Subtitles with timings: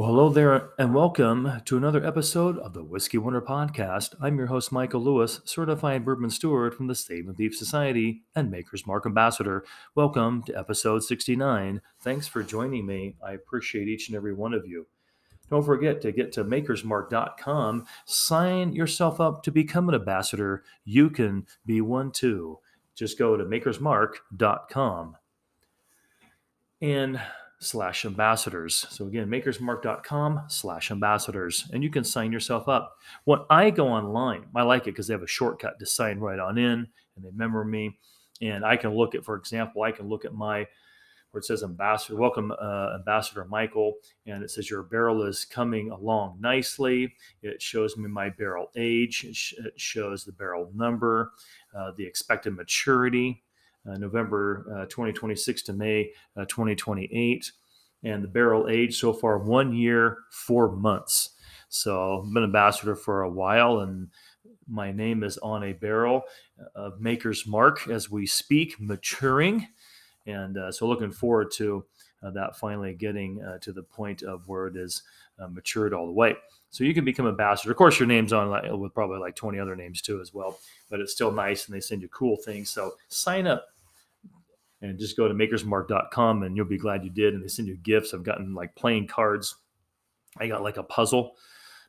[0.00, 4.14] Well, hello there, and welcome to another episode of the Whiskey Wonder Podcast.
[4.18, 8.50] I'm your host, Michael Lewis, certified bourbon steward from the Stave and Thief Society and
[8.50, 9.62] Maker's Mark Ambassador.
[9.94, 11.82] Welcome to episode 69.
[12.00, 13.16] Thanks for joining me.
[13.22, 14.86] I appreciate each and every one of you.
[15.50, 20.64] Don't forget to get to makersmark.com, sign yourself up to become an ambassador.
[20.86, 22.58] You can be one too.
[22.94, 25.16] Just go to makersmark.com.
[26.80, 27.20] And
[27.60, 28.86] slash ambassadors.
[28.90, 32.96] So again, makersmark.com slash ambassadors, and you can sign yourself up.
[33.24, 36.38] When I go online, I like it because they have a shortcut to sign right
[36.38, 37.98] on in and they remember me.
[38.40, 40.66] And I can look at, for example, I can look at my
[41.30, 43.94] where it says ambassador, welcome uh, ambassador Michael,
[44.26, 47.14] and it says your barrel is coming along nicely.
[47.42, 49.24] It shows me my barrel age.
[49.24, 51.30] It, sh- it shows the barrel number,
[51.76, 53.44] uh, the expected maturity,
[53.84, 57.50] November uh, 2026 to May uh, 2028.
[58.02, 61.30] And the barrel age so far one year, four months.
[61.68, 64.08] So I've been ambassador for a while, and
[64.66, 66.22] my name is on a barrel
[66.74, 69.68] of Maker's Mark as we speak, maturing.
[70.26, 71.84] And uh, so looking forward to
[72.22, 75.02] uh, that finally getting uh, to the point of where it is
[75.48, 76.36] matured all the way.
[76.70, 77.70] So you can become ambassador.
[77.70, 80.58] Of course, your name's on like, with probably like 20 other names too as well,
[80.88, 82.70] but it's still nice and they send you cool things.
[82.70, 83.66] So sign up
[84.82, 87.34] and just go to makersmark.com and you'll be glad you did.
[87.34, 88.14] And they send you gifts.
[88.14, 89.56] I've gotten like playing cards.
[90.38, 91.36] I got like a puzzle,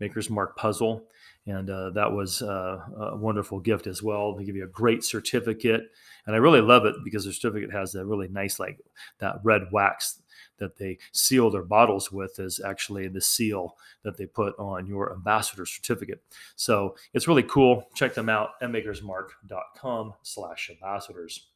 [0.00, 1.06] Maker's Mark puzzle.
[1.46, 4.34] And uh, that was uh, a wonderful gift as well.
[4.34, 5.90] They give you a great certificate.
[6.26, 8.78] And I really love it because the certificate has that really nice, like
[9.18, 10.22] that red wax
[10.58, 15.12] that they seal their bottles with is actually the seal that they put on your
[15.12, 16.22] ambassador certificate.
[16.56, 17.88] So it's really cool.
[17.94, 21.48] Check them out at makersmark.com slash ambassadors.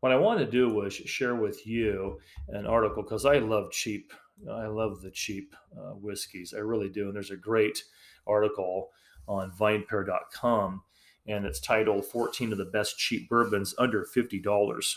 [0.00, 4.12] What I want to do was share with you an article because I love cheap.
[4.50, 6.54] I love the cheap uh, whiskeys.
[6.56, 7.06] I really do.
[7.06, 7.82] And there's a great
[8.26, 8.90] article
[9.26, 10.82] on vinepair.com
[11.26, 14.96] and it's titled 14 of the best cheap bourbons under $50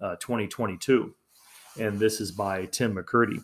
[0.00, 1.14] uh, 2022
[1.78, 3.42] and this is by tim mckirdy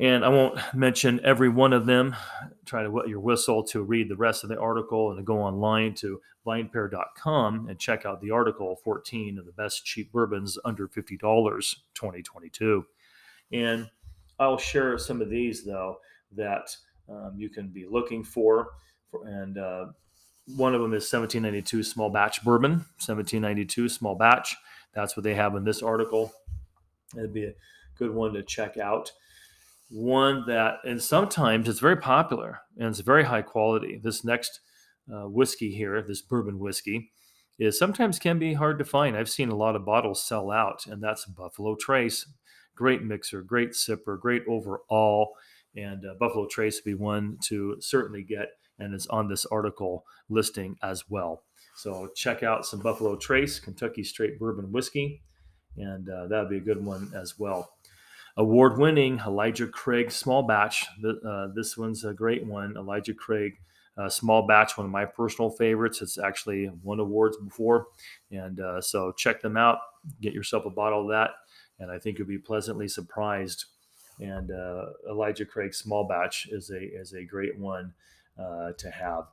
[0.00, 2.16] and i won't mention every one of them.
[2.64, 5.40] Try to wet your whistle to read the rest of the article and to go
[5.40, 10.88] online to vinepair.com and check out the article 14 of the best cheap bourbons under
[10.88, 12.84] $50 2022
[13.52, 13.90] and
[14.38, 15.98] i'll share some of these though
[16.32, 16.74] that
[17.08, 18.70] um, you can be looking for
[19.24, 19.86] and uh,
[20.56, 24.56] one of them is 1792 small batch bourbon 1792 small batch.
[24.94, 26.32] That's what they have in this article.
[27.16, 27.54] It'd be a
[27.96, 29.12] good one to check out
[29.90, 34.60] one that and sometimes it's very popular and it's very high quality this next
[35.12, 37.10] uh, whiskey here this bourbon whiskey
[37.58, 40.86] is sometimes can be hard to find i've seen a lot of bottles sell out
[40.86, 42.24] and that's buffalo trace
[42.76, 45.32] great mixer great sipper great overall
[45.74, 50.04] and uh, buffalo trace would be one to certainly get and is on this article
[50.28, 51.44] listing as well.
[51.76, 55.22] So check out some Buffalo Trace, Kentucky Straight Bourbon Whiskey,
[55.76, 57.70] and uh, that would be a good one as well.
[58.36, 60.86] Award winning Elijah Craig Small Batch.
[61.04, 62.76] Uh, this one's a great one.
[62.76, 63.58] Elijah Craig
[63.98, 66.00] uh, Small Batch, one of my personal favorites.
[66.00, 67.88] It's actually won awards before.
[68.30, 69.78] And uh, so check them out.
[70.20, 71.30] Get yourself a bottle of that.
[71.78, 73.66] And I think you'll be pleasantly surprised.
[74.20, 77.94] And uh, Elijah Craig Small Batch is a, is a great one
[78.38, 79.24] uh, to have.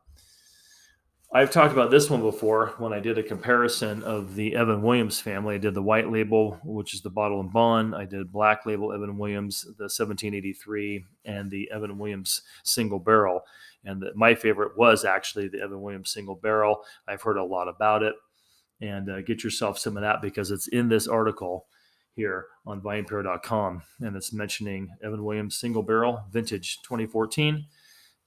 [1.30, 5.20] I've talked about this one before when I did a comparison of the Evan Williams
[5.20, 5.56] family.
[5.56, 7.94] I did the white label, which is the bottled in bond.
[7.94, 13.42] I did black label Evan Williams, the 1783, and the Evan Williams single barrel.
[13.84, 16.84] And the, my favorite was actually the Evan Williams single barrel.
[17.10, 18.16] I've heard a lot about it.
[18.80, 21.66] And uh, get yourself some of that because it's in this article
[22.14, 23.82] here on vinepair.com.
[24.00, 27.66] And it's mentioning Evan Williams single barrel vintage 2014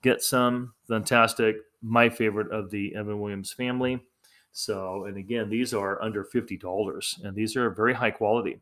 [0.03, 0.75] get some.
[0.89, 1.57] Fantastic.
[1.83, 4.01] My favorite of the Evan Williams family.
[4.53, 8.61] So, and again, these are under $50 and these are very high quality.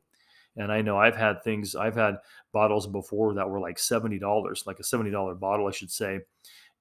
[0.57, 2.17] And I know I've had things, I've had
[2.53, 6.21] bottles before that were like $70, like a $70 bottle, I should say.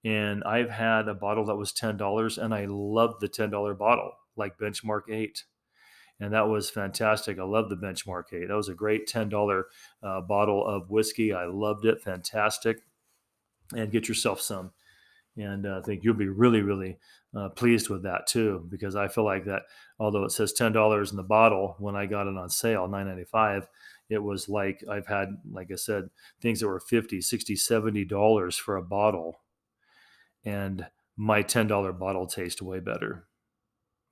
[0.04, 4.58] And I've had a bottle that was $10 and I loved the $10 bottle, like
[4.58, 5.44] Benchmark 8.
[6.20, 7.38] And that was fantastic.
[7.40, 8.48] I love the Benchmark 8.
[8.48, 9.64] That was a great $10
[10.02, 11.32] uh, bottle of whiskey.
[11.34, 12.02] I loved it.
[12.02, 12.80] Fantastic
[13.76, 14.72] and get yourself some.
[15.38, 16.98] And uh, I think you'll be really, really
[17.36, 19.64] uh, pleased with that too, because I feel like that,
[20.00, 23.68] although it says $10 in the bottle, when I got it on sale, $9.95,
[24.10, 26.10] it was like I've had, like I said,
[26.42, 29.42] things that were 50, 60, 70 dollars for a bottle.
[30.46, 30.88] And
[31.18, 33.28] my $10 bottle tastes way better.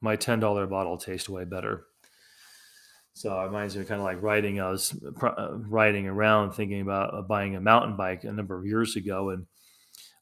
[0.01, 1.85] My $10 bottle tastes way better.
[3.13, 4.59] So it reminds me kind of like riding.
[4.59, 4.93] I was
[5.23, 9.29] uh, riding around thinking about uh, buying a mountain bike a number of years ago,
[9.29, 9.45] and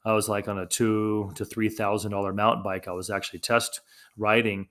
[0.04, 2.88] I was like on a two to three thousand dollar mountain bike.
[2.88, 3.80] I was actually test
[4.16, 4.68] riding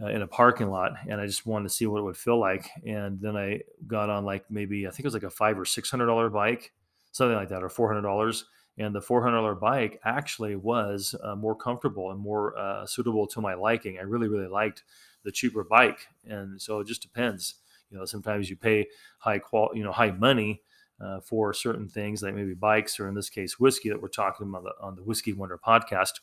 [0.00, 2.38] uh, in a parking lot, and I just wanted to see what it would feel
[2.38, 2.70] like.
[2.86, 5.64] And then I got on like maybe I think it was like a five or
[5.64, 6.72] six hundred dollar bike,
[7.12, 8.44] something like that, or four hundred dollars.
[8.78, 13.26] And the four hundred dollar bike actually was uh, more comfortable and more uh, suitable
[13.28, 13.98] to my liking.
[13.98, 14.84] I really really liked
[15.24, 16.06] the cheaper bike.
[16.24, 17.56] And so it just depends.
[17.90, 18.86] You know, sometimes you pay
[19.18, 20.62] high qual, you know, high money
[21.00, 24.48] uh, for certain things like maybe bikes or in this case whiskey that we're talking
[24.48, 26.20] about the, on the Whiskey Wonder podcast.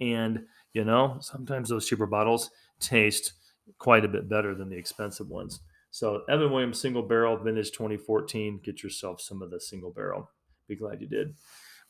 [0.00, 2.50] And you know, sometimes those cheaper bottles
[2.80, 3.32] taste
[3.78, 5.60] quite a bit better than the expensive ones.
[5.90, 8.60] So Evan Williams single barrel vintage 2014.
[8.62, 10.30] Get yourself some of the single barrel.
[10.68, 11.34] Be glad you did.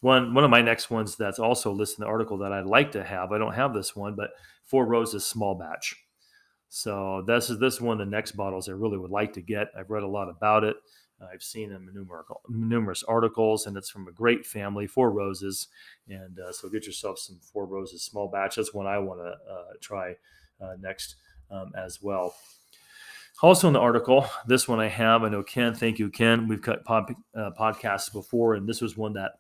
[0.00, 2.92] One one of my next ones that's also listed in the article that I'd like
[2.92, 3.32] to have.
[3.32, 4.30] I don't have this one, but
[4.64, 5.96] Four Roses small batch.
[6.68, 9.68] So this is this one the next bottles I really would like to get.
[9.76, 10.76] I've read a lot about it.
[11.20, 15.68] I've seen in numerous, numerous articles, and it's from a great family, Four Roses.
[16.08, 18.56] And uh, so get yourself some Four Roses small batch.
[18.56, 20.14] That's one I want to uh, try
[20.60, 21.16] uh, next
[21.50, 22.34] um, as well.
[23.40, 25.22] Also in the article, this one I have.
[25.22, 25.74] I know Ken.
[25.74, 26.48] Thank you, Ken.
[26.48, 29.32] We've cut pod, uh, podcasts before, and this was one that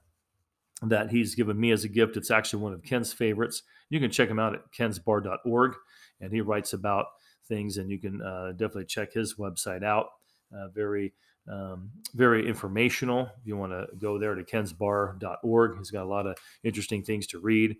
[0.82, 2.16] that he's given me as a gift.
[2.16, 3.64] It's actually one of Ken's favorites.
[3.90, 5.74] You can check him out at kensbar.org,
[6.20, 7.06] and he writes about
[7.48, 10.06] things, and you can uh, definitely check his website out.
[10.54, 11.12] Uh, very,
[11.50, 13.30] um, very informational.
[13.40, 17.26] If you want to go there to kensbar.org, he's got a lot of interesting things
[17.28, 17.76] to read in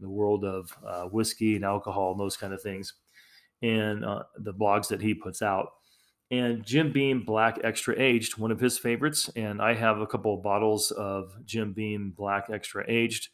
[0.00, 2.94] the world of uh, whiskey and alcohol and those kind of things,
[3.62, 5.68] and uh, the blogs that he puts out.
[6.32, 9.28] And Jim Beam Black Extra Aged, one of his favorites.
[9.36, 13.28] And I have a couple of bottles of Jim Beam Black Extra Aged.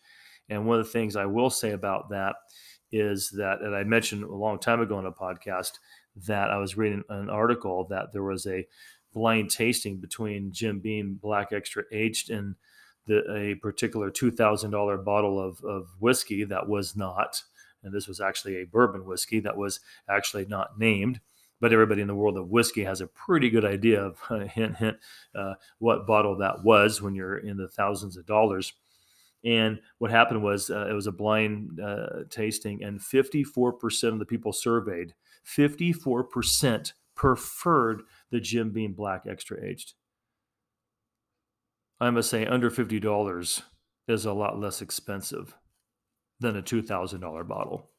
[0.48, 2.34] And one of the things I will say about that
[2.90, 5.72] is that, and I mentioned a long time ago on a podcast
[6.26, 8.66] that I was reading an article that there was a
[9.18, 12.54] blind tasting between Jim Beam Black Extra Aged and
[13.08, 17.42] the, a particular $2,000 bottle of, of whiskey that was not,
[17.82, 21.20] and this was actually a bourbon whiskey that was actually not named.
[21.60, 24.20] But everybody in the world of whiskey has a pretty good idea of,
[24.52, 24.98] hint, hint,
[25.34, 28.72] uh, what bottle that was when you're in the thousands of dollars.
[29.44, 34.24] And what happened was uh, it was a blind uh, tasting, and 54% of the
[34.24, 39.94] people surveyed, 54% preferred the Jim Beam Black Extra Aged.
[42.00, 43.62] I must say, under $50
[44.06, 45.54] is a lot less expensive
[46.40, 47.90] than a $2,000 bottle.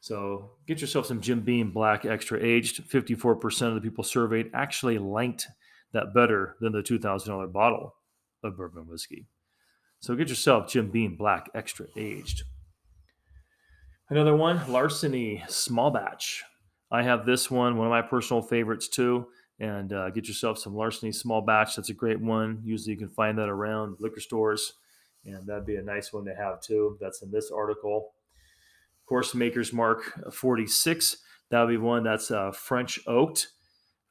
[0.00, 2.88] So get yourself some Jim Beam Black Extra Aged.
[2.88, 5.46] 54% of the people surveyed actually liked
[5.92, 7.94] that better than the $2,000 bottle
[8.42, 9.26] of bourbon whiskey.
[10.00, 12.42] So get yourself Jim Beam Black Extra Aged.
[14.08, 16.42] Another one, Larceny Small Batch.
[16.92, 19.26] I have this one, one of my personal favorites too.
[19.58, 21.76] And uh, get yourself some Larceny Small Batch.
[21.76, 22.60] That's a great one.
[22.64, 24.74] Usually you can find that around liquor stores.
[25.24, 26.98] And that'd be a nice one to have too.
[27.00, 28.12] That's in this article.
[29.00, 31.16] Of course, Maker's Mark 46.
[31.50, 33.48] That would be one that's uh, French oaked.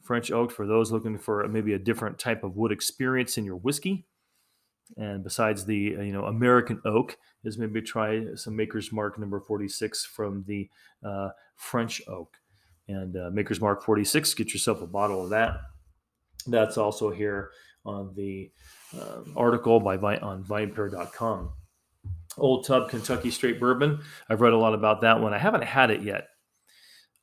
[0.02, 3.58] French oaked for those looking for maybe a different type of wood experience in your
[3.58, 4.06] whiskey.
[4.98, 9.40] And besides the uh, you know American oak, is maybe try some Maker's Mark number
[9.40, 10.70] 46 from the
[11.06, 12.38] uh, French oak.
[12.88, 15.62] And uh, Maker's Mark 46, get yourself a bottle of that.
[16.48, 17.52] That's also here
[17.86, 18.52] on the
[19.00, 21.52] uh, article by on vinepair.com.
[22.38, 24.00] Old Tub Kentucky Straight Bourbon.
[24.30, 25.34] I've read a lot about that one.
[25.34, 26.28] I haven't had it yet.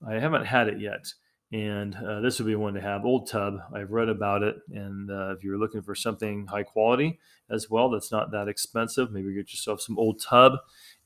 [0.07, 1.07] I haven't had it yet
[1.53, 3.05] and uh, this would be one to have.
[3.05, 7.19] Old Tub, I've read about it, and uh, if you're looking for something high quality
[7.50, 10.55] as well, that's not that expensive, maybe get yourself some Old Tub.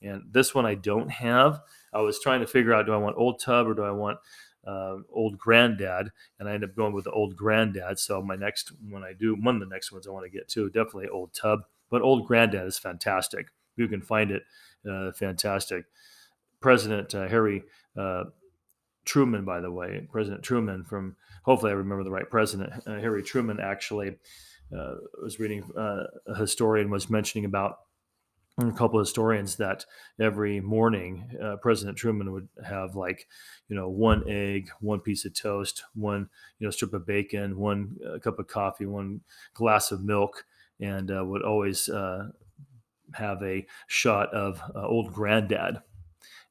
[0.03, 1.61] And this one I don't have.
[1.93, 4.19] I was trying to figure out: do I want Old Tub or do I want
[4.67, 6.11] uh, Old Granddad?
[6.39, 7.99] And I ended up going with the Old Granddad.
[7.99, 10.49] So my next, when I do one of the next ones, I want to get
[10.51, 13.49] to definitely Old Tub, but Old Granddad is fantastic.
[13.77, 14.43] You can find it,
[14.89, 15.85] uh, fantastic.
[16.61, 17.65] President uh, Harry
[17.97, 18.25] uh,
[19.05, 23.23] Truman, by the way, President Truman from, hopefully I remember the right president, uh, Harry
[23.23, 24.17] Truman actually
[24.77, 27.79] uh, was reading, uh, a historian was mentioning about
[28.59, 29.85] a couple of historians that
[30.21, 33.27] every morning uh, President Truman would have like,
[33.69, 36.29] you know, one egg, one piece of toast, one,
[36.59, 39.23] you know, strip of bacon, one uh, cup of coffee, one
[39.55, 40.45] glass of milk,
[40.81, 41.89] and uh, would always
[43.15, 45.83] have a shot of old granddad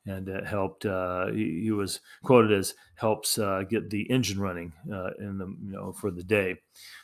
[0.06, 0.86] and it helped.
[0.86, 5.72] Uh, he, was quoted as helps uh, get the engine running uh, in the you
[5.72, 6.58] know for the day.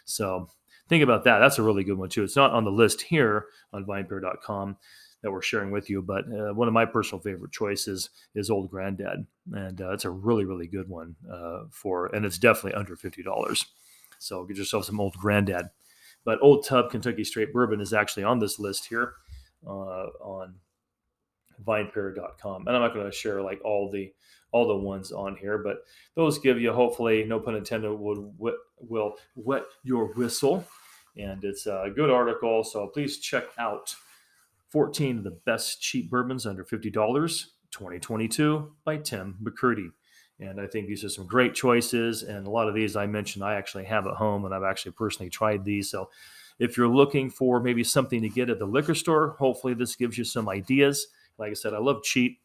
[0.06, 0.50] So
[0.89, 1.39] think about that.
[1.39, 2.24] That's a really good one too.
[2.24, 4.77] It's not on the list here on VinePair.com,
[5.22, 6.01] that we're sharing with you.
[6.01, 10.10] But uh, one of my personal favorite choices is Old Granddad, and uh, it's a
[10.10, 13.65] really really good one uh, for, and it's definitely under fifty dollars.
[14.20, 15.70] So get yourself some Old Granddad.
[16.25, 19.13] But Old Tub Kentucky Straight Bourbon is actually on this list here
[19.65, 20.56] uh, on
[21.63, 22.67] vinepair.com.
[22.67, 24.12] And I'm not going to share like all the
[24.51, 25.84] all the ones on here, but
[26.16, 28.34] those give you hopefully, no pun intended, will
[28.80, 30.66] will wet your whistle.
[31.18, 33.96] And it's a good article, so please check out
[34.70, 36.94] 14 of the best cheap bourbons under $50
[37.72, 39.89] 2022 by Tim McKirdy.
[40.39, 42.22] And I think these are some great choices.
[42.24, 44.92] And a lot of these I mentioned I actually have at home, and I've actually
[44.92, 45.89] personally tried these.
[45.89, 46.10] So
[46.60, 50.18] if you're looking for maybe something to get at the liquor store, hopefully this gives
[50.18, 51.08] you some ideas.
[51.38, 52.39] Like I said, I love cheap,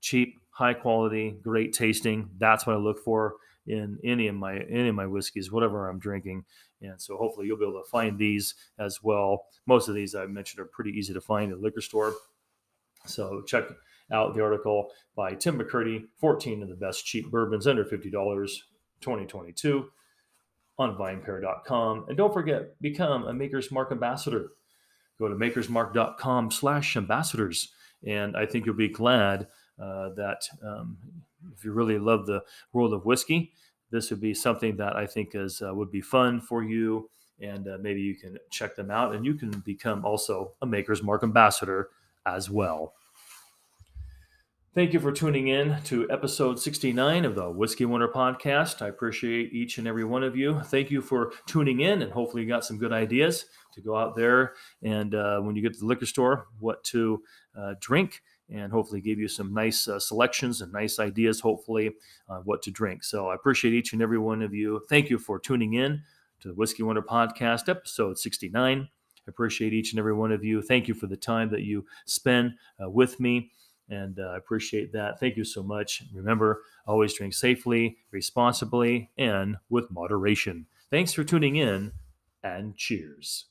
[0.00, 2.28] cheap, high quality, great tasting.
[2.36, 3.36] That's what I look for
[3.66, 6.44] in any of my any of my whiskeys, whatever I'm drinking.
[6.82, 9.46] And so hopefully you'll be able to find these as well.
[9.66, 12.12] Most of these I mentioned are pretty easy to find at liquor store.
[13.06, 13.64] So check
[14.12, 18.10] out the article by Tim McKirdy, 14 of the best cheap bourbons under $50,
[19.00, 19.88] 2022
[20.78, 22.06] on vinepair.com.
[22.08, 24.50] And don't forget, become a Maker's Mark ambassador.
[25.18, 27.72] Go to makersmark.com slash ambassadors.
[28.06, 29.46] And I think you'll be glad
[29.80, 30.96] that um,
[31.56, 33.52] if you really love the world of whiskey,
[33.90, 37.10] this would be something that I think is uh, would be fun for you.
[37.40, 41.02] And uh, maybe you can check them out and you can become also a Maker's
[41.02, 41.88] Mark ambassador
[42.26, 42.94] as well.
[44.72, 48.82] Thank you for tuning in to episode 69 of the Whiskey Wonder podcast.
[48.82, 50.60] I appreciate each and every one of you.
[50.60, 54.14] Thank you for tuning in, and hopefully, you got some good ideas to go out
[54.14, 57.20] there and uh, when you get to the liquor store, what to
[57.58, 58.22] uh, drink,
[58.52, 61.92] and hopefully, give you some nice uh, selections and nice ideas, hopefully,
[62.28, 63.04] on what to drink.
[63.04, 64.82] So, I appreciate each and every one of you.
[64.88, 66.02] Thank you for tuning in
[66.40, 68.88] to the Whiskey Wonder podcast, episode 69.
[68.88, 68.88] I
[69.28, 70.62] appreciate each and every one of you.
[70.62, 73.50] Thank you for the time that you spend uh, with me
[73.90, 75.18] and uh, I appreciate that.
[75.20, 76.02] Thank you so much.
[76.14, 80.66] Remember, always drink safely, responsibly, and with moderation.
[80.90, 81.92] Thanks for tuning in,
[82.42, 83.46] and cheers.